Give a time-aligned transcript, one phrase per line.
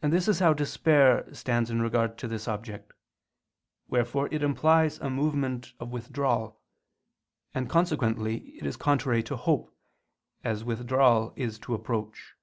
[0.00, 2.92] And this is how despair stands in regard to this object,
[3.88, 6.60] wherefore it implies a movement of withdrawal:
[7.52, 9.76] and consequently it is contrary to hope,
[10.44, 12.36] as withdrawal is to approach.